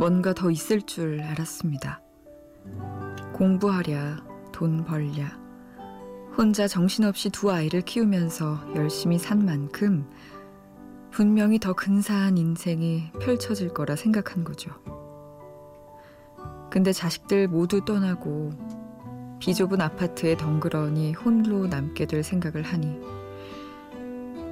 [0.00, 2.00] 뭔가 더 있을 줄 알았습니다.
[3.34, 5.38] 공부하랴, 돈 벌랴.
[6.38, 10.08] 혼자 정신없이 두 아이를 키우면서 열심히 산 만큼
[11.10, 14.70] 분명히 더 근사한 인생이 펼쳐질 거라 생각한 거죠.
[16.70, 18.52] 근데 자식들 모두 떠나고
[19.38, 22.98] 비좁은 아파트에 덩그러니 홀로 남게 될 생각을 하니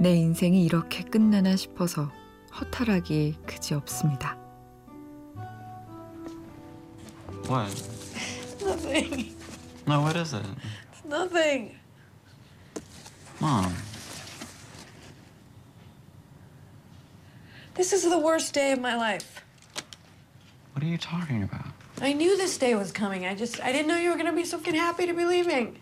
[0.00, 2.10] 내 인생이 이렇게 끝나나 싶어서
[2.58, 4.44] 허탈하기 그지 없습니다.
[7.46, 7.68] What?
[8.64, 9.36] Nothing.
[9.86, 10.42] No, what is it?
[10.92, 11.78] It's nothing.
[13.40, 13.72] Mom.
[17.74, 19.44] This is the worst day of my life.
[20.72, 21.66] What are you talking about?
[22.00, 23.26] I knew this day was coming.
[23.26, 25.24] I just, I didn't know you were going to be so fucking happy to be
[25.24, 25.78] leaving.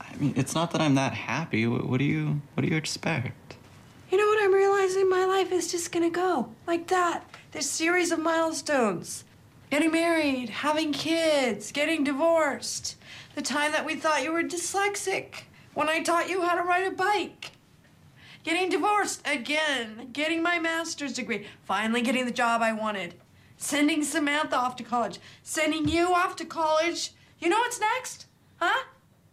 [0.00, 1.66] I mean, it's not that I'm that happy.
[1.66, 3.56] What, what do you what do you expect?
[4.10, 5.10] You know what I'm realizing?
[5.10, 7.24] My life is just going to go like that.
[7.52, 9.24] This series of milestones.
[9.70, 12.96] Getting married, having kids, getting divorced.
[13.34, 15.42] The time that we thought you were dyslexic.
[15.74, 17.50] When I taught you how to ride a bike.
[18.44, 20.10] Getting divorced again.
[20.12, 21.46] Getting my master's degree.
[21.64, 23.14] Finally getting the job I wanted.
[23.56, 25.18] Sending Samantha off to college.
[25.42, 27.12] Sending you off to college.
[27.40, 28.26] You know what's next?
[28.60, 28.84] Huh?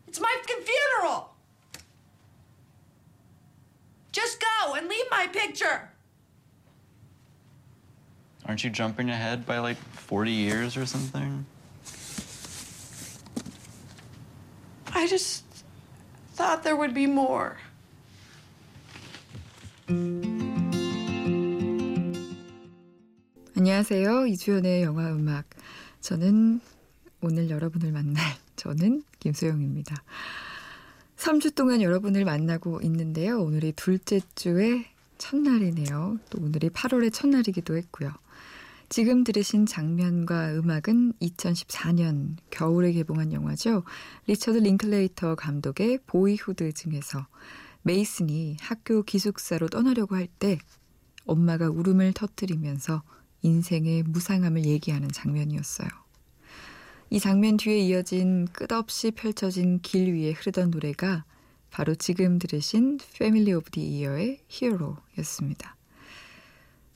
[0.07, 1.35] It's my funeral.
[4.11, 5.92] Just go and leave my picture.
[8.45, 11.45] Aren't you jumping ahead by like 40 years or something?
[14.93, 15.43] I just
[16.35, 17.57] thought there would be more.
[23.55, 24.27] 안녕하세요.
[24.27, 25.45] 이주연의 영화 음악.
[26.01, 26.59] 저는
[27.21, 28.21] 오늘 여러분을 만날
[28.57, 29.95] 저는 김소영입니다.
[31.15, 33.41] 3주 동안 여러분을 만나고 있는데요.
[33.41, 34.85] 오늘이 둘째 주의
[35.17, 36.19] 첫날이네요.
[36.29, 38.11] 또 오늘이 8월의 첫날이기도 했고요.
[38.93, 43.81] 지금 들으신 장면과 음악은 2014년 겨울에 개봉한 영화죠.
[44.27, 47.25] 리처드 링클레이터 감독의 Boyhood 중에서
[47.81, 50.59] 메이슨이 학교 기숙사로 떠나려고 할 때
[51.25, 53.01] 엄마가 울음을 터뜨리면서
[53.41, 55.89] 인생의 무상함을 얘기하는 장면이었어요.
[57.09, 61.25] 이 장면 뒤에 이어진 끝없이 펼쳐진 길 위에 흐르던 노래가
[61.71, 65.77] 바로 지금 들으신 Family of the Year의 Hero였습니다.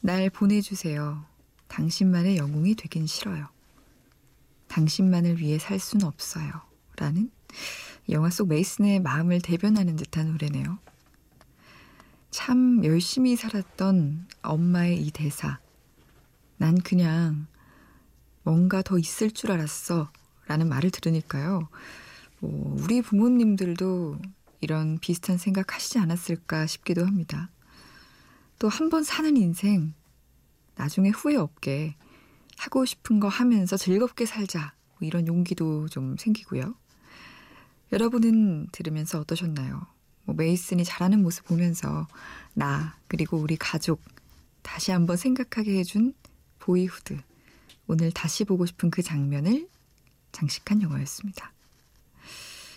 [0.02, 1.36] 날 보내주세요.
[1.67, 3.47] 당신만의 영웅이 되긴 싫어요.
[4.67, 6.51] 당신만을 위해 살 순 없어요.
[6.97, 7.31] 라는
[8.09, 10.79] 영화 속 메이슨의 마음을 대변하는 듯한 노래네요.
[12.31, 15.59] 참 열심히 살았던 엄마의 이 대사.
[16.57, 17.47] 난 그냥
[18.44, 20.09] 뭔가 더 있을 줄 알았어.
[20.47, 21.67] 라는 말을 들으니까요.
[22.39, 24.19] 뭐 우리 부모님들도
[24.61, 27.49] 이런 비슷한 생각 하시지 않았을까 싶기도 합니다.
[28.59, 29.94] 또 한 번 사는 인생,
[30.77, 31.95] 나중에 후회 없게
[32.57, 34.73] 하고 싶은 거 하면서 즐겁게 살자.
[34.99, 36.75] 뭐 이런 용기도 좀 생기고요.
[37.91, 39.85] 여러분은 들으면서 어떠셨나요?
[40.23, 42.07] 뭐 메이슨이 자라는 모습 보면서
[42.53, 44.01] 나 그리고 우리 가족
[44.61, 46.13] 다시 한번 생각하게 해준
[46.59, 47.17] Boyhood
[47.87, 49.69] 오늘 다시 보고 싶은 그 장면을
[50.33, 51.53] 장식한 영화였습니다.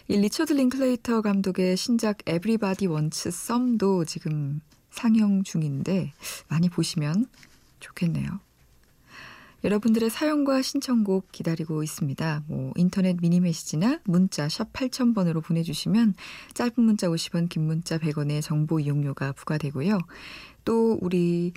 [0.07, 4.61] 이 리처드 링클레이터 감독의 신작 Everybody Wants Some도 지금
[4.91, 6.13] 상영 중인데
[6.49, 7.27] 많이 보시면
[7.81, 8.41] 좋겠네요.
[9.63, 12.45] 여러분들의 사연과 신청곡 기다리고 있습니다.
[12.47, 16.15] 뭐 인터넷 미니 메시지나 문자 샵 8000번으로 보내주시면
[16.55, 19.99] 짧은 문자 50원, 긴 문자 100원의 정보 이용료가 부과되고요.
[20.65, 21.53] 또 우리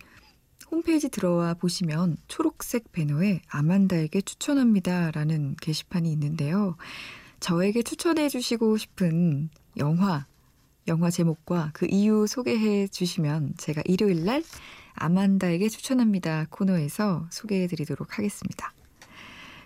[0.69, 6.75] 홈페이지 들어와 보시면 초록색 배너에 아만다에게 추천합니다 라는 게시판이 있는데요.
[7.39, 10.25] 저에게 추천해 주시고 싶은 영화,
[10.87, 14.43] 영화 제목과 그 이유 소개해 주시면 제가 일요일 날
[14.95, 18.73] 아만다에게 추천합니다 코너에서 소개해 드리도록 하겠습니다.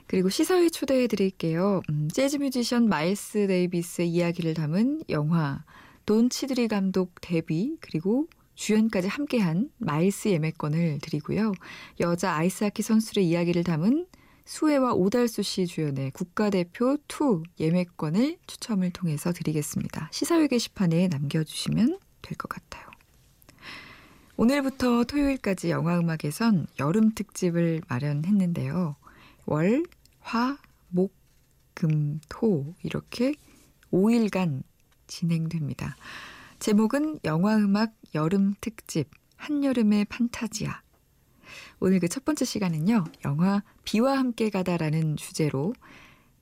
[0.07, 1.81] 그리고 시사회 초대해 드릴게요.
[1.89, 5.63] 음, 재즈 뮤지션 마일스 데이비스의 이야기를 담은 영화
[6.05, 11.51] 돈 치드리 감독 데뷔 그리고 주연까지 함께한 마일스 예매권을 드리고요.
[11.99, 14.07] 여자 아이스하키 선수의 이야기를 담은
[14.45, 20.09] 수혜와 오달수 씨 주연의 국가대표 2 예매권을 추첨을 통해서 드리겠습니다.
[20.13, 22.96] 시사회 게시판에 남겨주시면 될 것 같아요.
[24.39, 28.95] 오늘부터 토요일까지 영화음악에선 여름 특집을 마련했는데요.
[29.47, 29.83] 월,
[30.19, 31.11] 화, 목,
[31.73, 33.33] 금, 토 이렇게
[33.91, 34.61] 5일간
[35.07, 35.95] 진행됩니다.
[36.59, 40.83] 제목은 영화음악 여름 특집 한여름의 판타지야.
[41.79, 43.05] 오늘 그 첫 번째 시간은요.
[43.25, 45.73] 영화 비와 함께 가다라는 주제로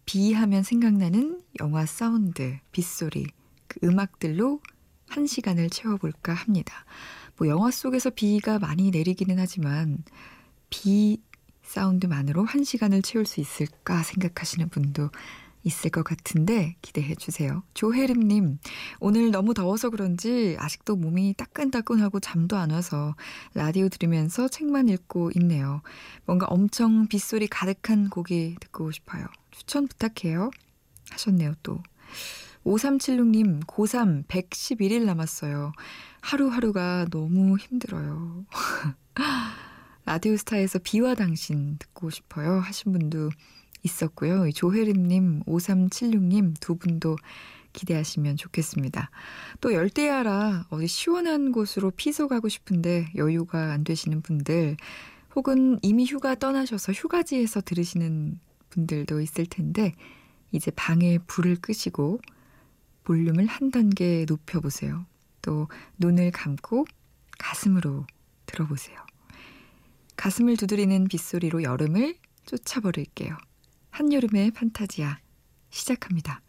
[0.05, 3.27] 비 하면 생각나는 영화 사운드, 빗소리,
[3.67, 4.59] 그 음악들로
[5.07, 6.83] 한 시간을 채워볼까 합니다.
[7.37, 10.03] 뭐 영화 속에서 비가 많이 내리기는 하지만
[10.69, 11.21] 비
[11.63, 15.09] 사운드만으로 한 시간을 채울 수 있을까 생각하시는 분도
[15.65, 17.63] 있을 것 같은데 기대해 주세요.
[17.73, 18.59] 조혜림님,
[18.99, 23.15] 오늘 너무 더워서 그런지 아직도 몸이 따끈따끈하고 잠도 안 와서
[23.55, 25.81] 라디오 들으면서 책만 읽고 있네요.
[26.25, 29.25] 뭔가 엄청 빗소리 가득한 곡이 듣고 싶어요.
[29.51, 30.51] 추천 부탁해요.
[31.09, 31.81] 하셨네요, 또.
[32.63, 35.71] 5376님, 고3 111일 남았어요.
[36.25, 38.45] 하루하루가 너무 힘들어요.
[40.05, 43.29] 라디오스타에서 비와 당신 듣고 싶어요 하신 분도
[43.83, 44.51] 있었고요.
[44.51, 47.15] 조혜림님, 5376님 두 분도
[47.73, 49.11] 기대하시면 좋겠습니다.
[49.61, 54.77] 또 열대야라 어디 시원한 곳으로 피서 가고 싶은데 여유가 안 되시는 분들
[55.35, 58.39] 혹은 이미 휴가 떠나셔서 휴가지에서 들으시는
[58.71, 59.91] 분들도 있을 텐데
[60.51, 62.19] 이제 방에 불을 끄시고
[63.03, 65.05] 볼륨을 한 단계 높여보세요.
[65.45, 65.67] 또
[65.99, 66.85] 눈을 감고
[67.37, 68.07] 가슴으로
[68.47, 68.97] 들어보세요.
[70.17, 73.37] 가슴을 두드리는 빗소리로 여름을 쫓아버릴게요.
[73.91, 75.19] 한여름의 판타지야
[75.69, 76.41] 시작합니다.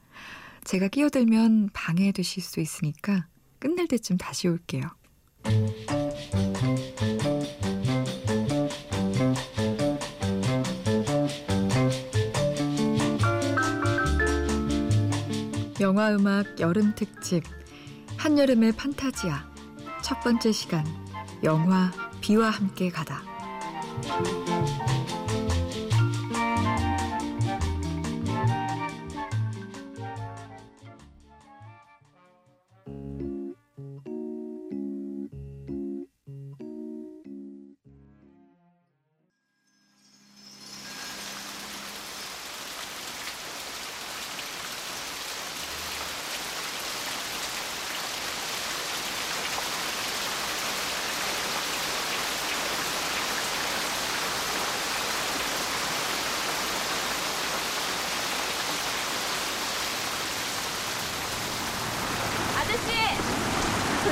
[0.64, 3.26] 제가 끼어들면 방해되실 수 있으니까
[3.58, 4.82] 끝날 때쯤 다시 올게요.
[15.80, 17.44] 영화 음악 여름 특집
[18.26, 19.48] 한여름의 판타지야
[20.02, 20.84] 첫 번째 시간
[21.44, 23.22] 영화 비와 함께 가다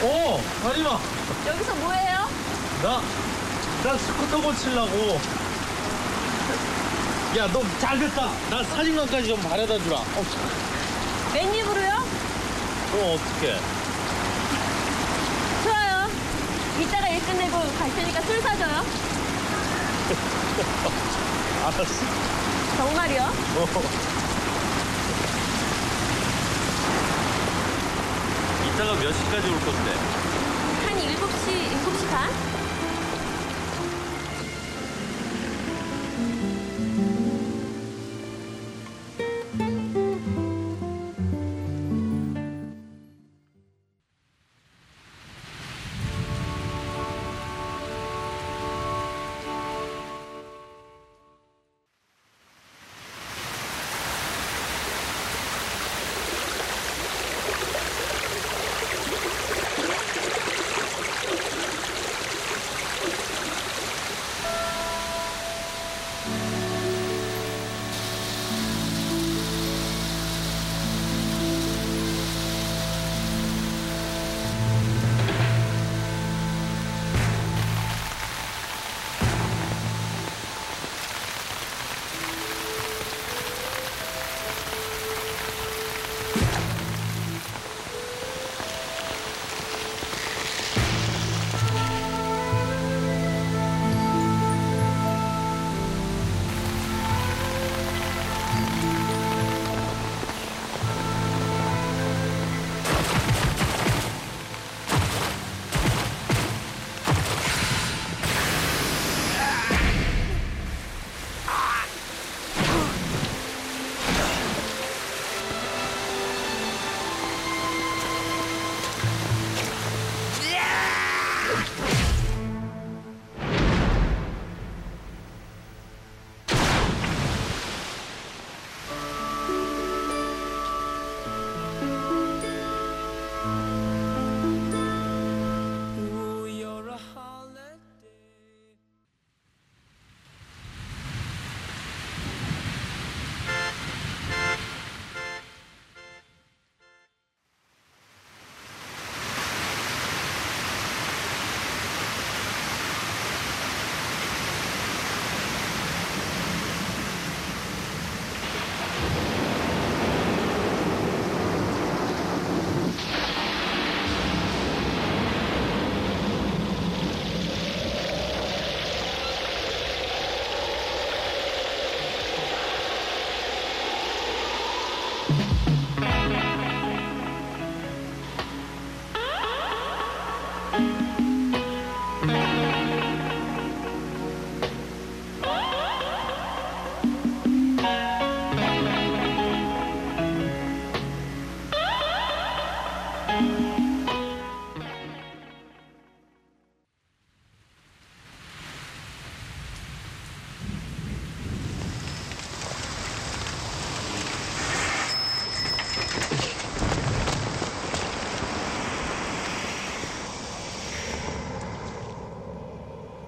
[0.07, 0.99] 어, 다리마.
[1.47, 2.29] 여기서 뭐해요?
[2.83, 3.01] 나,
[3.83, 5.19] 나 스쿠터 고치려고.
[7.39, 8.29] 야, 너 잘됐다.
[8.51, 9.97] 나 사진관까지 좀 바래다 주라.
[9.97, 10.25] 어,
[11.33, 12.05] 맨 입으로요?
[12.93, 13.59] 그럼 어떡해.
[15.65, 16.11] 좋아요.
[16.79, 18.85] 이따가 일 끝내고 갈 테니까 술 사줘요.
[21.65, 22.05] 알았어.
[22.77, 23.23] 정말이요?
[23.23, 24.24] 어.
[28.75, 29.93] 이따가 몇 시까지 올 건데?
[30.85, 32.54] 한 7시, 7시 반?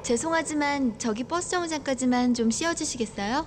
[0.07, 3.45] 죄송하지만 저기 버스 정류장까지만 좀 씌워주시겠어요?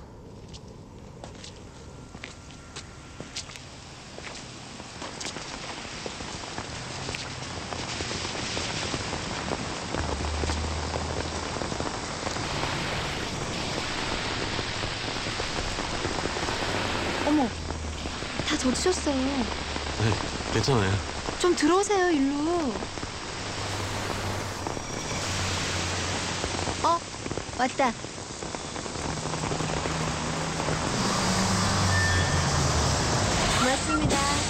[17.26, 17.48] 어머,
[18.46, 19.16] 다 젖으셨어요.
[19.16, 20.12] 네,
[20.52, 20.92] 괜찮아요.
[21.40, 22.74] 좀 들어오세요, 일로.
[26.82, 26.98] 어,
[27.60, 27.92] 왔다.
[33.60, 34.49] 고맙습니다.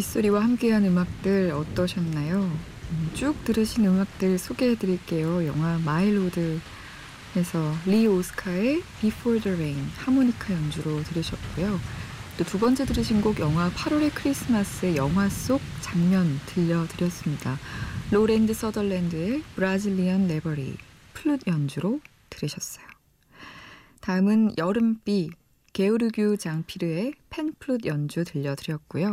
[0.00, 2.40] 빗소리와 함께한 음악들 어떠셨나요?
[2.40, 5.46] 음, 쭉 들으신 음악들 소개해 드릴게요.
[5.46, 6.60] 영화 마일로드에서
[7.84, 11.78] 리 오스카의 Before the Rain 하모니카 연주로 들으셨고요.
[12.38, 17.58] 또 두 번째 들으신 곡 영화 8월의 크리스마스 영화 속 장면 들려드렸습니다.
[18.10, 20.78] 로랜드 서덜랜드의 Brazilian Reverie
[21.12, 22.86] 플룻 연주로 들으셨어요.
[24.00, 25.28] 다음은 여름비
[25.74, 29.12] 게오르규 장피르의 펜플룻 연주 들려드렸고요.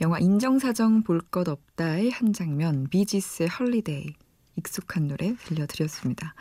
[0.00, 4.14] 영화 인정사정 볼 것 없다의 한 장면 비지스의 Holiday
[4.56, 6.34] 익숙한 노래 들려드렸습니다.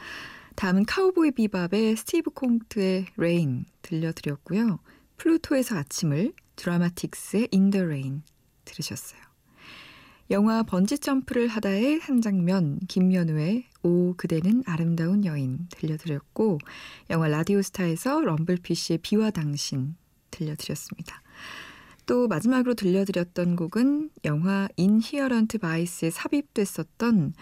[0.55, 4.79] 다음은 카우보이 비밥의 스티브 콩트의 Rain 들려드렸고요.
[5.17, 8.23] 플루토에서 아침을 드라마틱스의 In the Rain
[8.65, 9.19] 들으셨어요.
[10.31, 16.59] 영화 번지 점프를 하다의 한 장면 김연우의 오 그대는 아름다운 여인 들려드렸고
[17.09, 19.95] 영화 라디오스타에서 럼블피쉬의 비와 당신
[20.31, 21.21] 들려드렸습니다.
[22.05, 27.33] 또 마지막으로 들려드렸던 곡은 영화 Inherent Vice에 삽입됐었던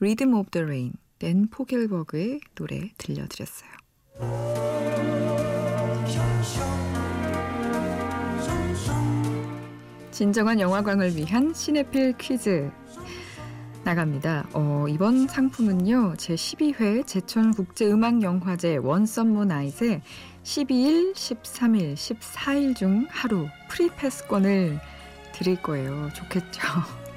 [0.00, 3.70] Rhythm of the Rain 댄 포겔버그의 노래 들려드렸어요.
[10.10, 12.70] 진정한 영화광을 위한 시네필 퀴즈
[13.84, 14.48] 나갑니다.
[14.52, 16.14] 어, 이번 상품은요.
[16.18, 20.02] 제12회 제천국제음악영화제 One Summer Night의
[20.48, 24.80] 12일, 13일, 14일 중 하루 프리패스권을
[25.32, 26.08] 드릴 거예요.
[26.14, 26.62] 좋겠죠?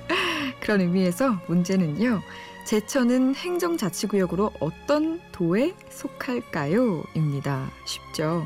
[0.60, 2.22] 그런 의미에서 문제는요.
[2.66, 7.06] 제천은 행정자치구역으로 어떤 도에 속할까요?
[7.16, 7.72] 입니다.
[7.86, 8.46] 쉽죠?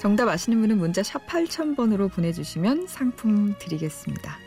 [0.00, 4.38] 정답 아시는 분은 문자 샵 8000번으로 보내주시면 상품 드리겠습니다.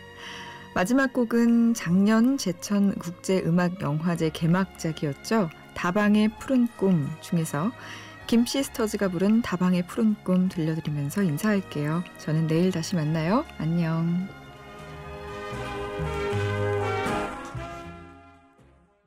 [0.74, 5.50] 마지막 곡은 작년 제천 국제음악영화제 개막작이었죠.
[5.74, 7.74] 다방의 푸른 꿈 중에서
[8.27, 12.03] 김시스터즈가 부른 다방의 푸른 꿈 들려드리면서 인사할게요.
[12.18, 13.46] 저는 내일 다시 만나요.
[13.58, 14.27] 안녕.